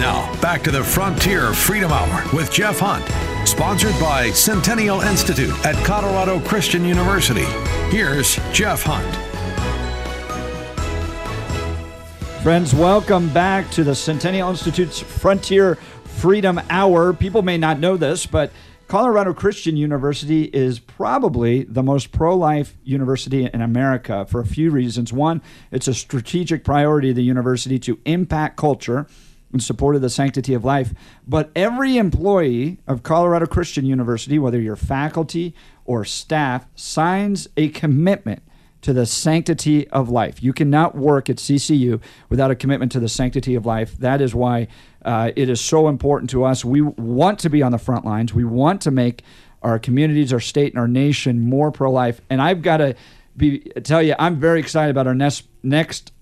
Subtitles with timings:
[0.00, 3.04] Now, back to the Frontier Freedom Hour with Jeff Hunt,
[3.46, 7.44] sponsored by Centennial Institute at Colorado Christian University.
[7.94, 9.06] Here's Jeff Hunt.
[12.42, 15.74] Friends, welcome back to the Centennial Institute's Frontier
[16.04, 17.12] Freedom Hour.
[17.12, 18.50] People may not know this, but
[18.88, 24.70] Colorado Christian University is probably the most pro life university in America for a few
[24.70, 25.12] reasons.
[25.12, 29.06] One, it's a strategic priority of the university to impact culture
[29.52, 30.92] in support of the sanctity of life.
[31.26, 35.54] But every employee of Colorado Christian University, whether you're faculty
[35.84, 38.42] or staff, signs a commitment
[38.82, 40.42] to the sanctity of life.
[40.42, 43.96] You cannot work at CCU without a commitment to the sanctity of life.
[43.98, 44.68] That is why
[45.04, 46.64] uh, it is so important to us.
[46.64, 48.32] We want to be on the front lines.
[48.32, 49.22] We want to make
[49.62, 52.20] our communities, our state, and our nation more pro-life.
[52.30, 52.94] And I've got to
[53.36, 56.12] be tell you, I'm very excited about our next next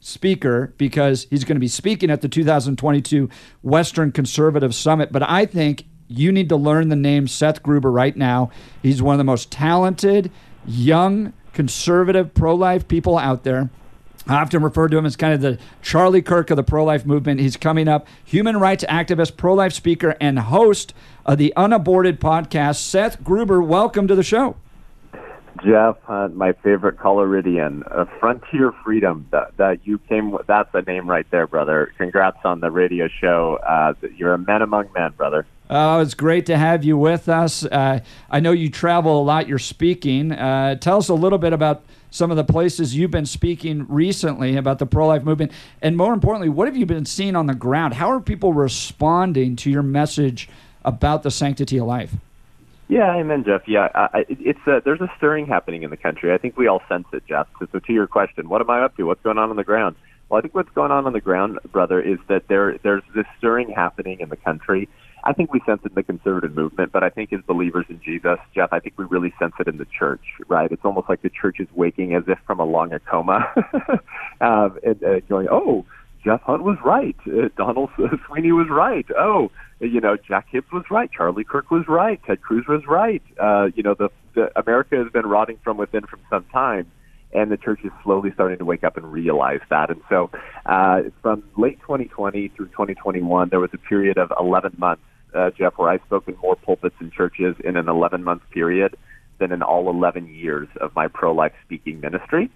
[0.00, 3.28] speaker because he's going to be speaking at the 2022
[3.62, 5.12] Western Conservative Summit.
[5.12, 8.50] But I think you need to learn the name Seth Gruber right now.
[8.82, 10.30] He's one of the most talented
[10.66, 13.70] young conservative pro life people out there.
[14.26, 17.06] I often refer to him as kind of the Charlie Kirk of the pro life
[17.06, 17.40] movement.
[17.40, 20.92] He's coming up, human rights activist, pro life speaker, and host
[21.24, 22.76] of the Unaborted podcast.
[22.76, 24.56] Seth Gruber, welcome to the show.
[25.64, 29.26] Jeff Hunt, my favorite Coloridian, uh, Frontier Freedom.
[29.30, 30.30] That, that you came.
[30.30, 31.92] With, that's the name right there, brother.
[31.98, 33.58] Congrats on the radio show.
[33.66, 35.46] Uh, you're a man among men, brother.
[35.70, 37.64] Oh, it's great to have you with us.
[37.64, 39.48] Uh, I know you travel a lot.
[39.48, 40.32] You're speaking.
[40.32, 44.56] Uh, tell us a little bit about some of the places you've been speaking recently
[44.56, 45.52] about the pro-life movement,
[45.82, 47.92] and more importantly, what have you been seeing on the ground?
[47.94, 50.48] How are people responding to your message
[50.86, 52.14] about the sanctity of life?
[52.88, 53.62] Yeah, amen, Jeff.
[53.66, 56.32] Yeah, I, it's a, there's a stirring happening in the country.
[56.32, 57.46] I think we all sense it, Jeff.
[57.58, 59.04] So, so to your question, what am I up to?
[59.04, 59.96] What's going on on the ground?
[60.28, 63.26] Well, I think what's going on on the ground, brother, is that there there's this
[63.38, 64.88] stirring happening in the country
[65.24, 68.00] I think we sense it in the conservative movement, but I think as believers in
[68.02, 70.70] Jesus, Jeff, I think we really sense it in the church, right?
[70.70, 73.46] It's almost like the church is waking as if from a long coma,
[74.40, 75.84] um, and uh, going, "Oh,
[76.24, 77.16] Jeff Hunt was right.
[77.26, 77.90] Uh, Donald
[78.26, 79.06] Sweeney was right.
[79.16, 81.10] Oh, you know, Jack Hibbs was right.
[81.10, 82.20] Charlie Kirk was right.
[82.26, 83.22] Ted Cruz was right.
[83.40, 86.90] Uh, you know, the, the America has been rotting from within from some time."
[87.30, 89.90] and the church is slowly starting to wake up and realize that.
[89.90, 90.30] And so,
[90.64, 95.02] uh, from late 2020 through 2021, there was a period of 11 months
[95.34, 98.96] uh, Jeff, where I spoke in more pulpits and churches in an 11 month period
[99.38, 102.50] than in all 11 years of my pro life speaking ministry.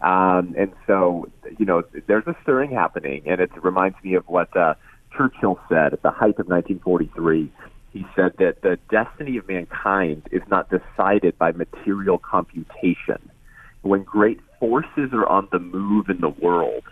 [0.00, 1.28] Um, and so,
[1.58, 4.74] you know, there's a stirring happening, and it reminds me of what uh,
[5.16, 7.52] Churchill said at the height of 1943.
[7.92, 13.30] He said that the destiny of mankind is not decided by material computation.
[13.82, 16.84] When great forces are on the move in the world,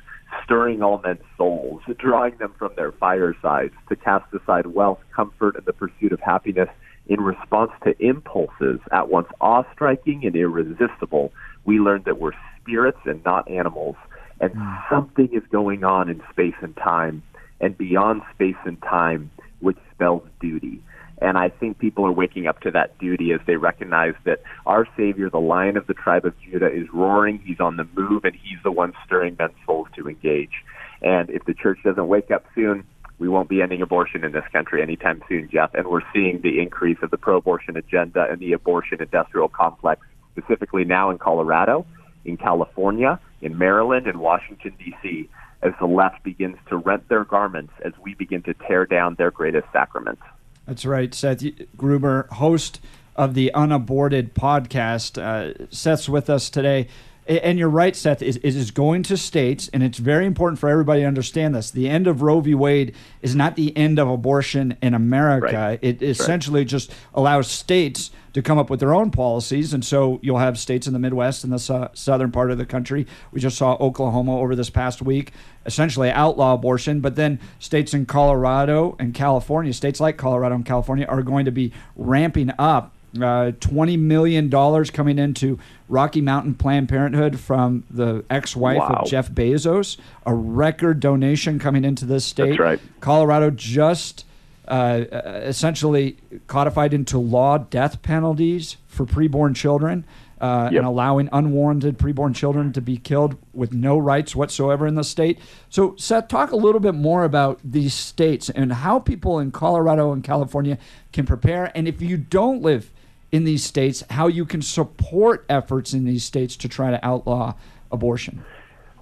[0.44, 5.64] stirring all men's souls, drawing them from their firesides to cast aside wealth, comfort, and
[5.64, 6.68] the pursuit of happiness
[7.06, 11.33] in response to impulses at once awe-striking and irresistible.
[11.65, 13.97] We learned that we're spirits and not animals,
[14.41, 14.75] and hmm.
[14.88, 17.22] something is going on in space and time,
[17.61, 19.31] and beyond space and time,
[19.61, 20.83] which spells duty.
[21.21, 24.88] And I think people are waking up to that duty as they recognize that our
[24.97, 27.41] Savior, the Lion of the tribe of Judah, is roaring.
[27.44, 30.65] He's on the move, and He's the one stirring men's souls to engage.
[31.03, 32.84] And if the church doesn't wake up soon,
[33.20, 35.75] we won't be ending abortion in this country anytime soon, Jeff.
[35.75, 40.00] And we're seeing the increase of the pro abortion agenda and the abortion industrial complex,
[40.32, 41.86] specifically now in Colorado,
[42.25, 45.28] in California, in Maryland, and Washington, D.C.,
[45.62, 49.31] as the left begins to rent their garments as we begin to tear down their
[49.31, 50.22] greatest sacraments.
[50.66, 51.12] That's right.
[51.12, 51.42] Seth
[51.76, 52.81] Gruber, host
[53.16, 55.20] of the Unaborted podcast.
[55.20, 56.88] Uh, Seth's with us today.
[57.30, 58.22] And you're right, Seth.
[58.22, 61.70] It is going to states, and it's very important for everybody to understand this.
[61.70, 62.56] The end of Roe v.
[62.56, 62.92] Wade
[63.22, 65.54] is not the end of abortion in America.
[65.54, 65.78] Right.
[65.80, 66.66] It essentially right.
[66.66, 69.72] just allows states to come up with their own policies.
[69.72, 72.66] And so you'll have states in the Midwest and the su- southern part of the
[72.66, 73.06] country.
[73.30, 75.32] We just saw Oklahoma over this past week
[75.64, 77.00] essentially outlaw abortion.
[77.00, 81.52] But then states in Colorado and California, states like Colorado and California, are going to
[81.52, 82.93] be ramping up.
[83.16, 84.48] Uh, $20 million
[84.92, 85.58] coming into
[85.88, 89.00] Rocky Mountain Planned Parenthood from the ex wife wow.
[89.00, 89.96] of Jeff Bezos.
[90.26, 92.50] A record donation coming into this state.
[92.50, 92.80] That's right.
[93.00, 94.24] Colorado just
[94.68, 100.04] uh, essentially codified into law death penalties for preborn children.
[100.40, 100.78] Uh, yep.
[100.78, 105.38] and allowing unwarranted preborn children to be killed with no rights whatsoever in the state.
[105.68, 110.12] So, Seth, talk a little bit more about these states and how people in Colorado
[110.12, 110.78] and California
[111.12, 111.70] can prepare.
[111.74, 112.90] And if you don't live
[113.32, 117.55] in these states, how you can support efforts in these states to try to outlaw
[117.93, 118.44] abortion.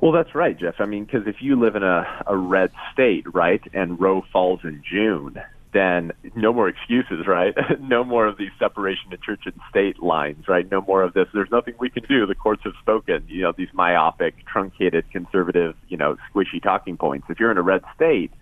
[0.01, 0.77] Well, that's right, Jeff.
[0.79, 4.61] I mean, because if you live in a, a red state, right, and Roe falls
[4.63, 5.41] in June,
[5.73, 7.55] then no more excuses, right?
[7.81, 10.71] no more of these separation of church and state lines, right?
[10.71, 11.27] No more of this.
[11.35, 12.27] There's nothing we can do.
[12.27, 13.25] The courts have spoken.
[13.29, 17.27] You know, these myopic, truncated, conservative, you know, squishy talking points.
[17.29, 18.33] If you're in a red state,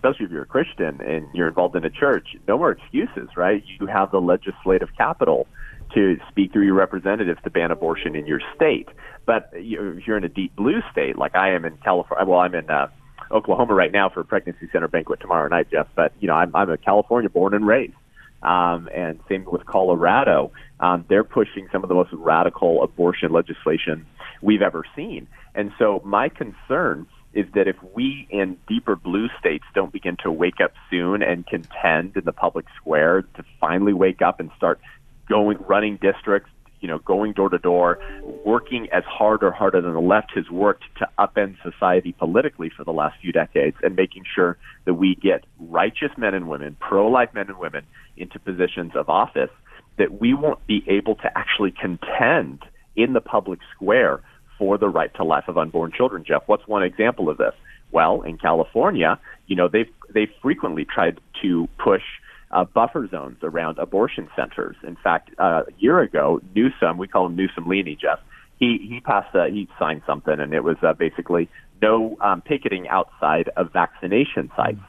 [0.00, 3.62] especially if you're a Christian and you're involved in a church, no more excuses, right?
[3.78, 5.46] You have the legislative capital
[5.94, 8.88] to speak through your representatives to ban abortion in your state.
[9.26, 12.54] But if you're in a deep blue state, like I am in California, well, I'm
[12.54, 12.88] in uh,
[13.30, 15.88] Oklahoma right now for a pregnancy center banquet tomorrow night, Jeff.
[15.94, 17.94] But you know, I'm, I'm a California born and raised.
[18.42, 20.52] Um, and same with Colorado.
[20.78, 24.06] Um, they're pushing some of the most radical abortion legislation
[24.40, 25.28] we've ever seen.
[25.54, 30.30] And so my concern is that if we in deeper blue states don't begin to
[30.30, 34.80] wake up soon and contend in the public square to finally wake up and start
[35.28, 36.50] going running districts,
[36.80, 37.98] you know, going door to door,
[38.44, 42.84] working as hard or harder than the left has worked to upend society politically for
[42.84, 44.56] the last few decades, and making sure
[44.86, 47.84] that we get righteous men and women, pro-life men and women,
[48.16, 49.50] into positions of office,
[49.98, 52.64] that we won't be able to actually contend
[52.96, 54.20] in the public square
[54.60, 56.22] for the right to life of unborn children.
[56.22, 57.54] Jeff, what's one example of this?
[57.90, 59.18] Well, in California,
[59.48, 62.02] you know, they've they've frequently tried to push
[62.50, 64.76] uh, buffer zones around abortion centers.
[64.84, 68.20] In fact, uh, a year ago, Newsom, we call him Newsolini, Jeff,
[68.58, 71.48] he, he passed, a, he signed something, and it was uh, basically
[71.80, 74.80] no um, picketing outside of vaccination sites.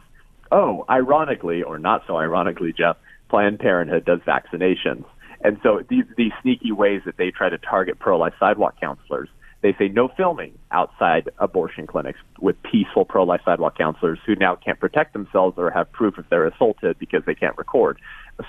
[0.51, 2.97] Oh, ironically, or not so ironically, Jeff,
[3.29, 5.05] Planned Parenthood does vaccinations.
[5.43, 9.29] And so these, these sneaky ways that they try to target pro-life sidewalk counselors
[9.61, 14.55] they say no filming outside abortion clinics with peaceful pro life sidewalk counselors who now
[14.55, 17.99] can't protect themselves or have proof if they're assaulted because they can't record.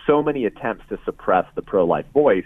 [0.07, 2.45] So many attempts to suppress the pro life voice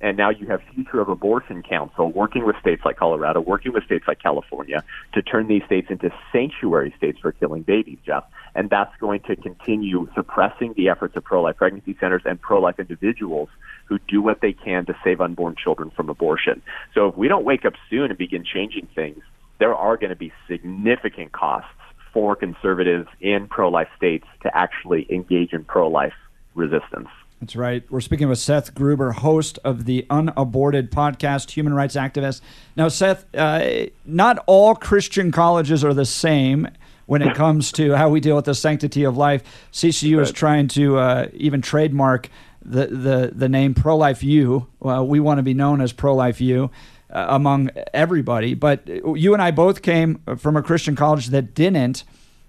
[0.00, 3.84] and now you have Future of Abortion Council working with states like Colorado, working with
[3.84, 4.84] states like California
[5.14, 8.24] to turn these states into sanctuary states for killing babies, Jeff.
[8.54, 13.48] And that's going to continue suppressing the efforts of pro-life pregnancy centers and pro-life individuals
[13.86, 16.60] who do what they can to save unborn children from abortion.
[16.94, 19.22] So if we don't wake up soon and begin changing things,
[19.58, 21.70] there are going to be significant costs
[22.12, 26.14] for conservatives in pro-life states to actually engage in pro-life
[26.54, 27.08] resistance.
[27.40, 27.84] That's right.
[27.90, 32.40] We're speaking with Seth Gruber, host of the Unaborted podcast, human rights activist.
[32.76, 36.66] Now, Seth, uh, not all Christian colleges are the same
[37.04, 39.42] when it comes to how we deal with the sanctity of life.
[39.70, 42.30] CCU is trying to uh, even trademark
[42.64, 44.66] the, the, the name Pro Life U.
[44.80, 46.70] Well, we want to be known as Pro Life U.
[47.08, 52.02] Uh, among everybody, but you and I both came from a Christian college that didn't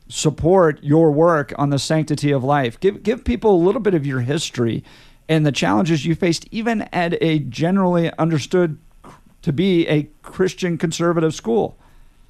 [0.10, 2.80] support your work on the sanctity of life.
[2.80, 4.84] Give give people a little bit of your history
[5.30, 8.78] and the challenges you faced, even at a generally understood
[9.42, 11.78] to be a Christian conservative school.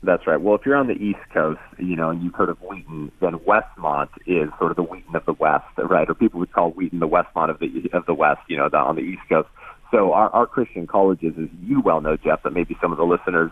[0.03, 0.39] That's right.
[0.39, 3.33] Well, if you're on the East Coast, you know, and you've heard of Wheaton, then
[3.39, 6.07] Westmont is sort of the Wheaton of the West, right?
[6.07, 8.77] Or people would call Wheaton the Westmont of the of the West, you know, the,
[8.77, 9.49] on the East Coast.
[9.91, 13.05] So our, our Christian colleges, as you well know, Jeff, but maybe some of the
[13.05, 13.51] listeners,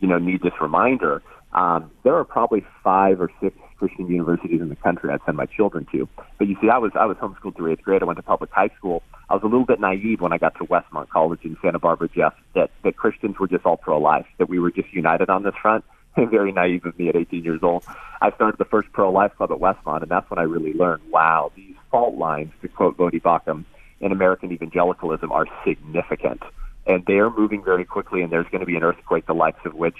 [0.00, 1.22] you know, need this reminder.
[1.56, 5.46] Um, there are probably five or six Christian universities in the country I'd send my
[5.46, 6.06] children to.
[6.38, 8.02] But you see, I was I was homeschooled through eighth grade.
[8.02, 9.02] I went to public high school.
[9.30, 12.08] I was a little bit naive when I got to Westmont College in Santa Barbara,
[12.14, 15.54] Jeff, that that Christians were just all pro-life, that we were just united on this
[15.60, 15.84] front.
[16.16, 17.84] Very naive of me at 18 years old.
[18.20, 21.52] I started the first pro-life club at Westmont, and that's when I really learned, wow,
[21.54, 23.64] these fault lines, to quote Voddie Baucham,
[24.00, 26.42] in American evangelicalism are significant,
[26.86, 28.22] and they are moving very quickly.
[28.22, 29.96] And there's going to be an earthquake, the likes of which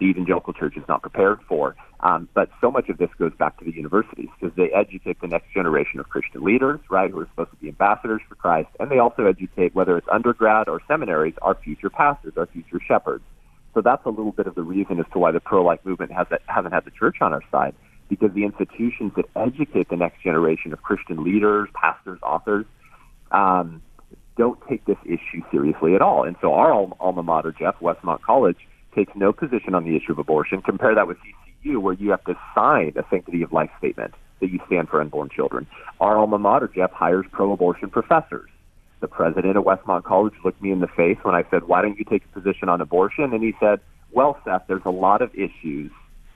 [0.00, 1.76] the evangelical church is not prepared for.
[2.00, 5.26] Um, but so much of this goes back to the universities because they educate the
[5.28, 8.90] next generation of Christian leaders, right, who are supposed to be ambassadors for Christ, and
[8.90, 13.22] they also educate, whether it's undergrad or seminaries, our future pastors, our future shepherds.
[13.74, 16.26] So that's a little bit of the reason as to why the pro-life movement has
[16.46, 17.74] hasn't had the church on our side,
[18.08, 22.64] because the institutions that educate the next generation of Christian leaders, pastors, authors,
[23.30, 23.82] um,
[24.36, 26.24] don't take this issue seriously at all.
[26.24, 28.56] And so our alma mater, Jeff, Westmont College,
[28.94, 30.62] takes no position on the issue of abortion.
[30.62, 34.50] Compare that with CCU, where you have to sign a sanctity of life statement that
[34.50, 35.66] you stand for unborn children.
[36.00, 38.50] Our alma mater, Jeff, hires pro-abortion professors.
[39.00, 41.98] The president of Westmont College looked me in the face when I said, "Why don't
[41.98, 43.80] you take a position on abortion?" And he said,
[44.12, 45.90] "Well, Seth, there's a lot of issues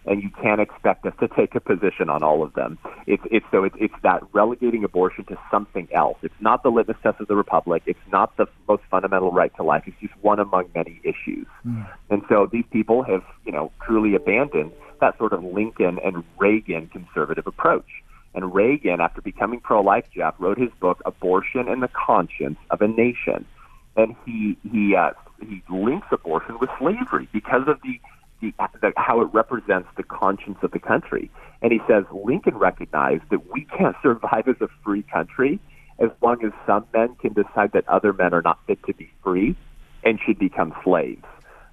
[0.07, 2.79] and you can't expect us to take a position on all of them.
[3.07, 6.19] It's it's so it's it's that relegating abortion to something else.
[6.23, 7.83] It's not the litmus test of the republic.
[7.87, 9.85] It's not the most fundamental right to life.
[9.87, 11.47] It's just one among many issues.
[11.67, 11.87] Mm.
[12.11, 16.89] And so these people have you know truly abandoned that sort of Lincoln and Reagan
[16.89, 18.03] conservative approach.
[18.35, 22.89] And Reagan, after becoming pro-life, Jeff wrote his book "Abortion and the Conscience of a
[22.89, 23.47] Nation,"
[23.97, 28.01] and he he uh, he links abortion with slavery because of the
[28.41, 31.31] the, the, how it represents the conscience of the country.
[31.63, 35.61] And he says Lincoln recognized that we can't survive as a free country
[35.99, 39.11] as long as some men can decide that other men are not fit to be
[39.23, 39.57] free
[40.03, 41.25] and should become slaves.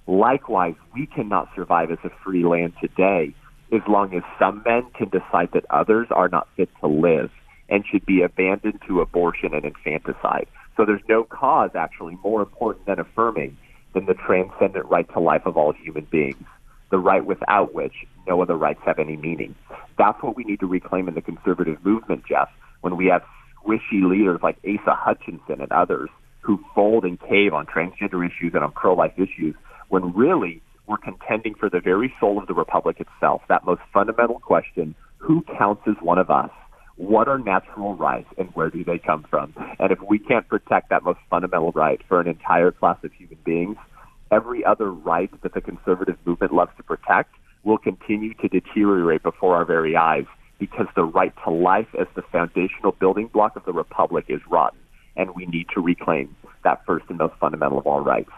[0.06, 3.34] Likewise, we cannot survive as a free land today
[3.72, 7.30] as long as some men can decide that others are not fit to live
[7.68, 10.46] and should be abandoned to abortion and infanticide.
[10.76, 13.56] So there's no cause actually more important than affirming
[13.94, 16.44] than the transcendent right to life of all human beings,
[16.90, 17.94] the right without which
[18.26, 19.54] no other rights have any meaning.
[19.98, 22.48] That's what we need to reclaim in the conservative movement, Jeff,
[22.80, 23.22] when we have
[23.56, 28.64] squishy leaders like Asa Hutchinson and others who fold and cave on transgender issues and
[28.64, 29.54] on pro-life issues,
[29.88, 34.40] when really we're contending for the very soul of the republic itself, that most fundamental
[34.40, 36.50] question, who counts as one of us?
[37.02, 39.54] What are natural rights and where do they come from?
[39.80, 43.38] And if we can't protect that most fundamental right for an entire class of human
[43.44, 43.76] beings,
[44.30, 49.56] every other right that the conservative movement loves to protect will continue to deteriorate before
[49.56, 50.26] our very eyes
[50.60, 54.78] because the right to life as the foundational building block of the republic is rotten,
[55.16, 58.30] and we need to reclaim that first and most fundamental of all rights.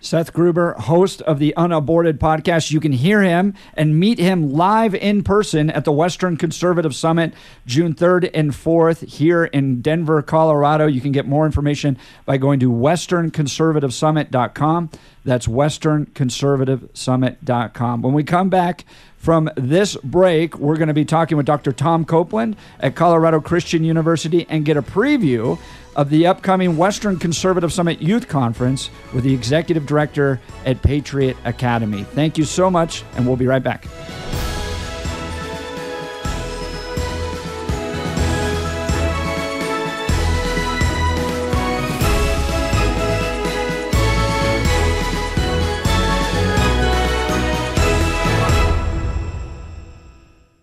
[0.00, 2.70] Seth Gruber, host of the Unaborted podcast.
[2.70, 7.34] You can hear him and meet him live in person at the Western Conservative Summit
[7.66, 10.86] June 3rd and 4th here in Denver, Colorado.
[10.86, 14.90] You can get more information by going to westernconservativesummit.com.
[15.24, 18.02] That's westernconservativesummit.com.
[18.02, 18.86] When we come back
[19.16, 21.72] from this break, we're going to be talking with Dr.
[21.72, 25.58] Tom Copeland at Colorado Christian University and get a preview
[25.96, 32.04] of the upcoming Western Conservative Summit Youth Conference with the executive director at Patriot Academy.
[32.04, 33.84] Thank you so much, and we'll be right back.